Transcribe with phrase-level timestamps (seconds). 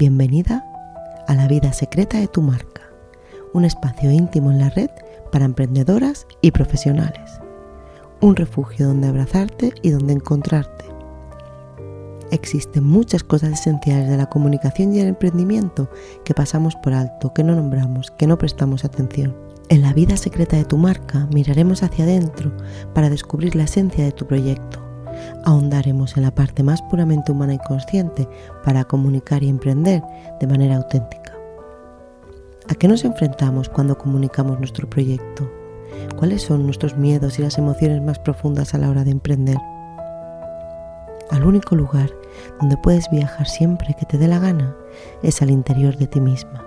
[0.00, 0.64] Bienvenida
[1.26, 2.82] a la vida secreta de tu marca,
[3.52, 4.90] un espacio íntimo en la red
[5.32, 7.40] para emprendedoras y profesionales,
[8.20, 10.84] un refugio donde abrazarte y donde encontrarte.
[12.30, 15.90] Existen muchas cosas esenciales de la comunicación y el emprendimiento
[16.24, 19.36] que pasamos por alto, que no nombramos, que no prestamos atención.
[19.68, 22.56] En la vida secreta de tu marca miraremos hacia adentro
[22.94, 24.87] para descubrir la esencia de tu proyecto
[25.44, 28.28] ahondaremos en la parte más puramente humana y consciente
[28.64, 30.02] para comunicar y emprender
[30.40, 31.32] de manera auténtica.
[32.68, 35.50] ¿A qué nos enfrentamos cuando comunicamos nuestro proyecto?
[36.16, 39.56] ¿Cuáles son nuestros miedos y las emociones más profundas a la hora de emprender?
[41.30, 42.10] Al único lugar
[42.60, 44.76] donde puedes viajar siempre que te dé la gana
[45.22, 46.64] es al interior de ti misma.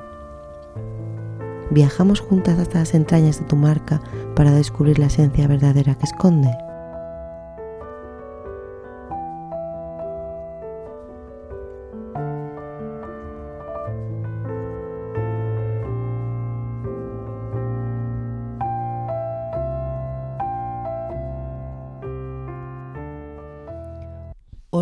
[1.71, 4.01] Viajamos juntas hasta las entrañas de tu marca
[4.35, 6.49] para descubrir la esencia verdadera que esconde.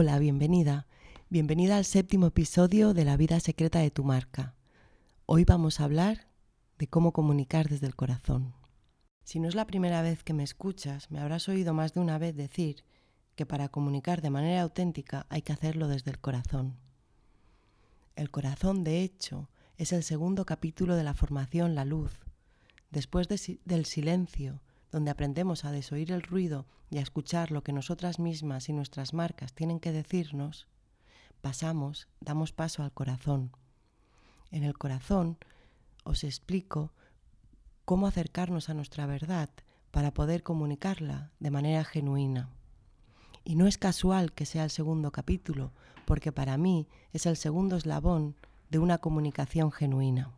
[0.01, 0.87] Hola, bienvenida.
[1.29, 4.55] Bienvenida al séptimo episodio de La vida secreta de tu marca.
[5.25, 6.29] Hoy vamos a hablar
[6.77, 8.53] de cómo comunicar desde el corazón.
[9.25, 12.17] Si no es la primera vez que me escuchas, me habrás oído más de una
[12.17, 12.85] vez decir
[13.35, 16.77] que para comunicar de manera auténtica hay que hacerlo desde el corazón.
[18.15, 22.21] El corazón, de hecho, es el segundo capítulo de la formación La Luz.
[22.89, 24.61] Después del silencio,
[24.91, 29.13] donde aprendemos a desoír el ruido y a escuchar lo que nosotras mismas y nuestras
[29.13, 30.67] marcas tienen que decirnos,
[31.41, 33.51] pasamos, damos paso al corazón.
[34.51, 35.37] En el corazón
[36.03, 36.91] os explico
[37.85, 39.49] cómo acercarnos a nuestra verdad
[39.91, 42.49] para poder comunicarla de manera genuina.
[43.43, 45.71] Y no es casual que sea el segundo capítulo,
[46.05, 48.35] porque para mí es el segundo eslabón
[48.69, 50.31] de una comunicación genuina.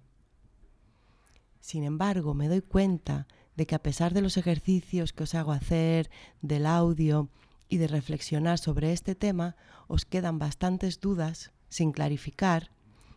[1.60, 5.52] Sin embargo, me doy cuenta de que a pesar de los ejercicios que os hago
[5.52, 6.10] hacer,
[6.42, 7.30] del audio
[7.68, 9.56] y de reflexionar sobre este tema,
[9.88, 12.72] os quedan bastantes dudas sin clarificar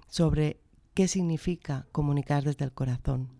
[0.09, 0.61] sobre
[0.95, 3.31] qué significa comunicar desde el corazón.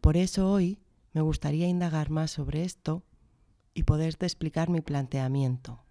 [0.00, 0.78] Por eso hoy
[1.12, 3.02] me gustaría indagar más sobre esto
[3.74, 5.84] y poderte explicar mi planteamiento.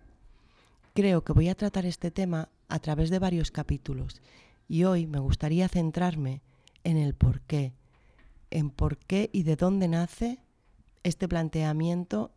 [0.94, 4.22] Creo que voy a tratar este tema a través de varios capítulos
[4.68, 6.42] y hoy me gustaría centrarme
[6.84, 7.74] en el por qué,
[8.52, 10.40] en por qué y de dónde nace
[11.04, 12.32] este planteamiento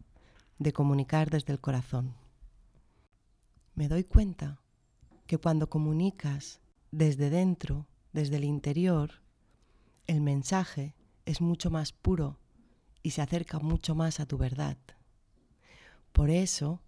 [0.58, 2.14] de comunicar desde el corazón.
[3.74, 4.60] Me doy cuenta
[5.26, 6.60] que cuando comunicas
[6.90, 9.22] desde dentro, desde el interior,
[10.06, 10.94] el mensaje
[11.26, 12.38] es mucho más puro
[13.02, 14.76] y se acerca mucho más a tu verdad.
[16.12, 16.80] Por eso,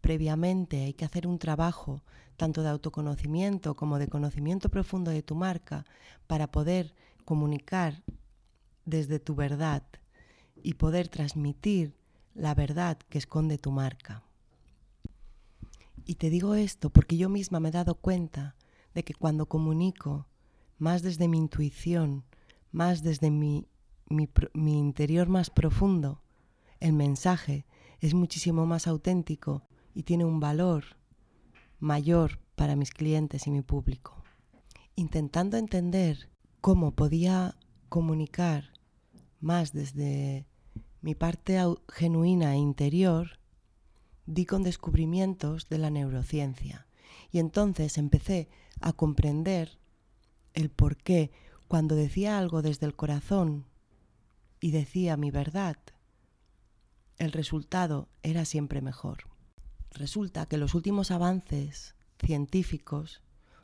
[0.00, 2.02] previamente hay que hacer un trabajo
[2.36, 5.84] tanto de autoconocimiento como de conocimiento profundo de tu marca
[6.26, 6.94] para poder
[7.24, 8.02] comunicar
[8.86, 9.82] desde tu verdad
[10.62, 11.94] y poder transmitir
[12.34, 14.24] la verdad que esconde tu marca.
[16.04, 18.56] Y te digo esto porque yo misma me he dado cuenta
[18.94, 20.26] de que cuando comunico
[20.78, 22.24] más desde mi intuición,
[22.70, 23.66] más desde mi,
[24.54, 26.22] interior más profundo,
[26.78, 27.66] el mensaje
[28.00, 29.62] es muchísimo más auténtico
[29.94, 30.84] y tiene un valor
[31.80, 34.22] mayor para mis clientes y mi público.
[34.94, 36.30] Intentando entender
[36.60, 37.56] cómo podía
[37.88, 38.75] comunicar
[39.40, 40.46] más desde
[41.00, 41.58] mi parte
[41.88, 43.38] genuina e interior,
[44.26, 46.86] di con descubrimientos de la neurociencia.
[47.30, 48.48] Y entonces empecé
[48.80, 49.78] a comprender
[50.54, 51.30] el por qué
[51.68, 53.66] cuando decía algo desde el corazón
[54.60, 55.76] y decía mi verdad,
[57.18, 59.24] el resultado era siempre mejor.
[59.90, 63.22] Resulta que los últimos avances científicos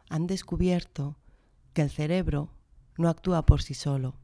[0.09, 1.17] han descubierto
[1.75, 2.51] que el cerebro
[2.97, 4.15] no actúa por sí solo.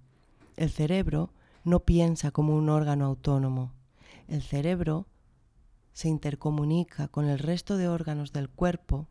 [0.56, 1.32] El cerebro
[1.64, 3.72] no piensa como un órgano autónomo.
[4.26, 5.06] El cerebro
[5.92, 9.08] se intercomunica con el resto de órganos del cuerpo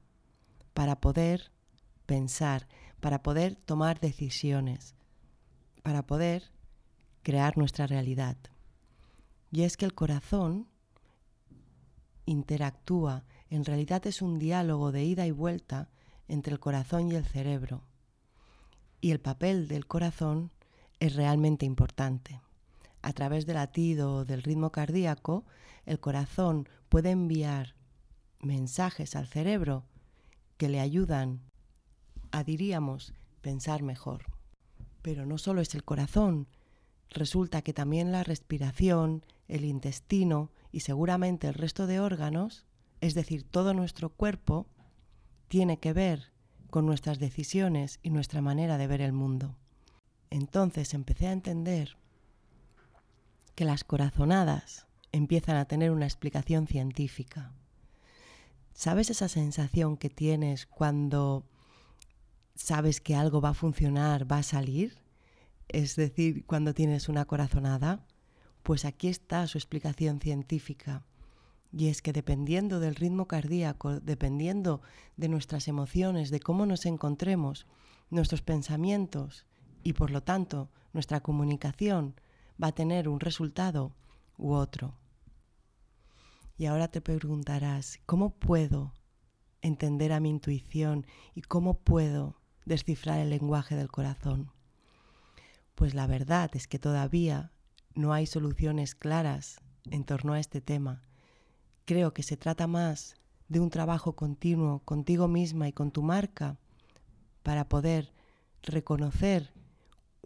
[0.73, 1.51] para poder
[2.05, 2.67] pensar,
[2.99, 4.95] para poder tomar decisiones,
[5.83, 6.51] para poder
[7.23, 8.37] crear nuestra realidad.
[9.51, 10.67] Y es que el corazón
[12.25, 15.89] interactúa, en realidad es un diálogo de ida y vuelta
[16.27, 17.83] entre el corazón y el cerebro.
[19.01, 20.51] Y el papel del corazón
[20.99, 22.41] es realmente importante
[23.07, 25.45] a través del latido o del ritmo cardíaco,
[25.85, 27.75] el corazón puede enviar
[28.41, 29.85] mensajes al cerebro
[30.57, 31.39] que le ayudan
[32.31, 34.25] a, diríamos, pensar mejor.
[35.01, 36.47] Pero no solo es el corazón,
[37.09, 42.65] resulta que también la respiración, el intestino y seguramente el resto de órganos,
[42.99, 44.67] es decir, todo nuestro cuerpo,
[45.47, 46.33] tiene que ver
[46.69, 49.55] con nuestras decisiones y nuestra manera de ver el mundo.
[50.29, 51.97] Entonces empecé a entender
[53.55, 57.53] que las corazonadas empiezan a tener una explicación científica.
[58.73, 61.43] ¿Sabes esa sensación que tienes cuando
[62.55, 64.99] sabes que algo va a funcionar, va a salir?
[65.67, 68.05] Es decir, cuando tienes una corazonada.
[68.63, 71.05] Pues aquí está su explicación científica.
[71.71, 74.81] Y es que dependiendo del ritmo cardíaco, dependiendo
[75.15, 77.65] de nuestras emociones, de cómo nos encontremos,
[78.09, 79.45] nuestros pensamientos
[79.83, 82.15] y por lo tanto nuestra comunicación
[82.61, 83.95] va a tener un resultado
[84.37, 84.95] u otro.
[86.57, 88.93] Y ahora te preguntarás, ¿cómo puedo
[89.61, 94.51] entender a mi intuición y cómo puedo descifrar el lenguaje del corazón?
[95.75, 97.51] Pues la verdad es que todavía
[97.93, 101.03] no hay soluciones claras en torno a este tema.
[101.85, 103.15] Creo que se trata más
[103.47, 106.57] de un trabajo continuo contigo misma y con tu marca
[107.43, 108.11] para poder
[108.63, 109.53] reconocer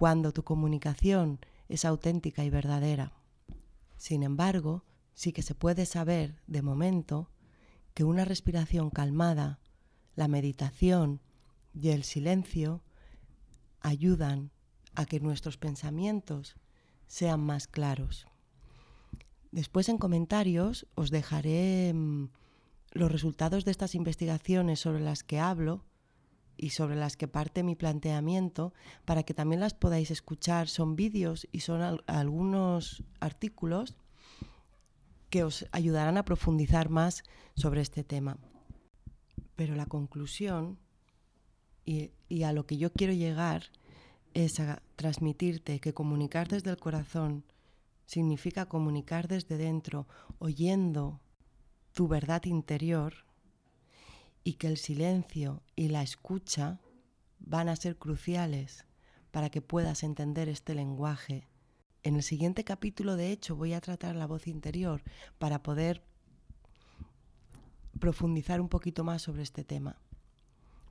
[0.02, 1.40] cuando tu comunicación
[1.70, 3.14] es auténtica y verdadera.
[3.98, 4.84] Sin embargo,
[5.14, 7.30] sí que se puede saber de momento
[7.94, 9.60] que una respiración calmada,
[10.16, 11.22] la meditación
[11.72, 12.82] y el silencio
[13.80, 14.50] ayudan
[14.96, 16.56] a que nuestros pensamientos
[17.06, 18.26] sean más claros.
[19.52, 22.30] Después en comentarios os dejaré mm,
[22.94, 25.86] los resultados de estas investigaciones sobre las que hablo
[26.62, 28.72] y sobre las que parte mi planteamiento
[29.04, 30.70] para que también las podáis escuchar.
[30.70, 33.98] Son vídeos y son algunos artículos
[35.32, 37.24] que os ayudarán a profundizar más
[37.56, 38.38] sobre este tema.
[39.56, 40.78] Pero la conclusión
[41.84, 43.64] y, y a lo que yo quiero llegar
[44.36, 47.44] es a transmitirte que comunicar desde el corazón
[48.06, 51.22] significa comunicar desde dentro, oyendo
[51.94, 53.31] tu verdad interior
[54.44, 56.80] y que el silencio y la escucha
[57.40, 58.86] van a ser cruciales
[59.32, 61.48] para que puedas entender este lenguaje.
[62.04, 65.04] En el siguiente capítulo, de hecho, voy a tratar la voz interior
[65.38, 66.04] para poder
[68.00, 69.98] profundizar un poquito más sobre este tema.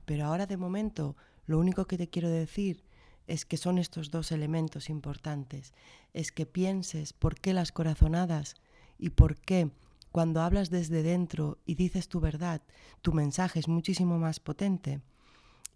[0.05, 1.15] Pero ahora de momento,
[1.45, 2.83] lo único que te quiero decir
[3.27, 5.73] es que son estos dos elementos importantes.
[6.13, 8.55] Es que pienses por qué las corazonadas
[8.97, 9.69] y por qué
[10.11, 12.61] cuando hablas desde dentro y dices tu verdad,
[13.01, 15.01] tu mensaje es muchísimo más potente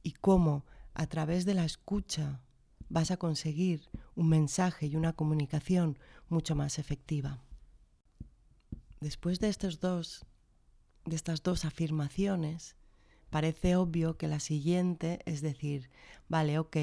[0.04, 2.42] y cómo a través de la escucha
[2.90, 5.98] vas a conseguir un mensaje y una comunicación
[6.30, 7.40] mucho más efectiva.
[9.00, 10.26] Después de estos dos
[11.06, 12.76] de estas dos afirmaciones,
[13.30, 15.92] parece obvio que la siguiente es decir,
[16.28, 16.78] vale, ok,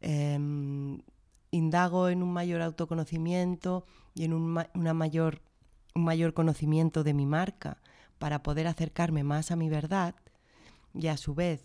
[0.00, 1.02] em,
[1.50, 3.84] indago en un mayor autoconocimiento
[4.14, 5.42] y en un, una mayor
[5.96, 7.78] un mayor conocimiento de mi marca
[8.18, 10.14] para poder acercarme más a mi verdad
[10.94, 11.64] y a su vez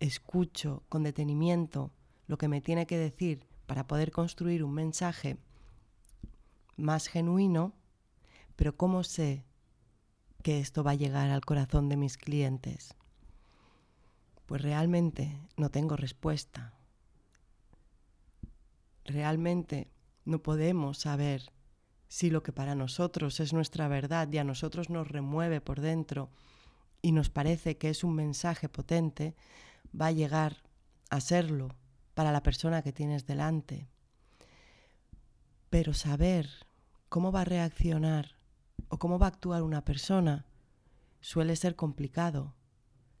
[0.00, 1.90] escucho con detenimiento
[2.26, 5.36] lo que me tiene que decir para poder construir un mensaje
[6.76, 7.74] más genuino,
[8.56, 9.44] pero ¿cómo sé
[10.42, 12.94] que esto va a llegar al corazón de mis clientes?
[14.46, 16.72] Pues realmente no tengo respuesta.
[19.04, 19.90] Realmente
[20.24, 21.53] no podemos saber
[22.14, 26.30] si lo que para nosotros es nuestra verdad y a nosotros nos remueve por dentro
[27.02, 29.34] y nos parece que es un mensaje potente,
[30.00, 30.62] va a llegar
[31.10, 31.74] a serlo
[32.14, 33.88] para la persona que tienes delante.
[35.70, 36.48] Pero saber
[37.08, 38.36] cómo va a reaccionar
[38.86, 40.46] o cómo va a actuar una persona
[41.20, 42.54] suele ser complicado.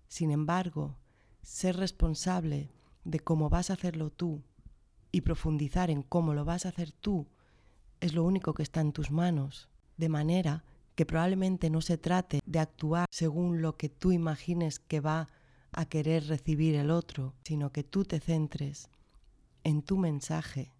[0.06, 1.00] Sin embargo,
[1.42, 2.70] ser responsable
[3.02, 4.44] de cómo vas a hacerlo tú
[5.10, 7.26] y profundizar en cómo lo vas a hacer tú
[8.00, 12.40] es lo único que está en tus manos, de manera que probablemente no se trate
[12.44, 15.28] de actuar según lo que tú imagines que va
[15.72, 18.90] a querer recibir el otro, sino que tú te centres
[19.64, 20.72] en tu mensaje,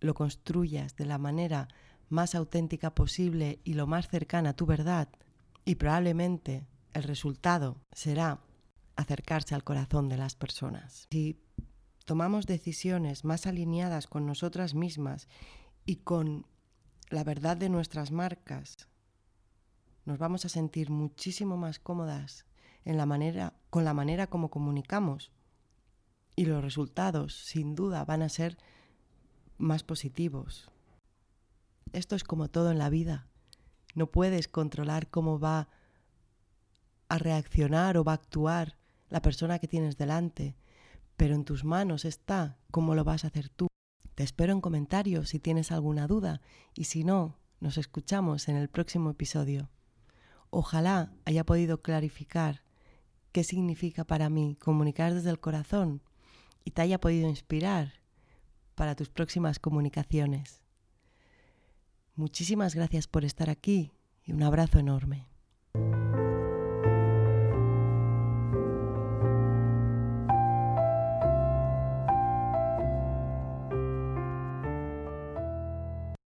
[0.00, 1.68] lo construyas de la manera
[2.08, 5.08] más auténtica posible y lo más cercana a tu verdad,
[5.64, 8.40] y probablemente el resultado será
[8.94, 11.06] acercarse al corazón de las personas.
[11.10, 11.40] Si
[12.04, 15.28] tomamos decisiones más alineadas con nosotras mismas
[15.84, 16.46] y con
[17.08, 18.88] la verdad de nuestras marcas,
[20.04, 22.46] nos vamos a sentir muchísimo más cómodas
[22.84, 25.32] en la manera, con la manera como comunicamos.
[26.36, 28.56] Y los resultados, sin duda, van a ser
[29.58, 30.70] más positivos.
[31.92, 33.26] Esto es como todo en la vida.
[33.94, 35.68] No puedes controlar cómo va
[37.08, 38.76] a reaccionar o va a actuar
[39.08, 40.56] la persona que tienes delante,
[41.16, 43.68] pero en tus manos está cómo lo vas a hacer tú.
[44.16, 46.40] Te espero en comentarios si tienes alguna duda
[46.74, 49.68] y si no, nos escuchamos en el próximo episodio.
[50.48, 52.62] Ojalá haya podido clarificar
[53.32, 56.00] qué significa para mí comunicar desde el corazón
[56.64, 58.00] y te haya podido inspirar
[58.74, 60.62] para tus próximas comunicaciones.
[62.14, 63.92] Muchísimas gracias por estar aquí
[64.24, 65.28] y un abrazo enorme.